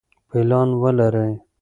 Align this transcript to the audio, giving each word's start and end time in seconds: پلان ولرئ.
پلان 0.29 0.69
ولرئ. 0.81 1.33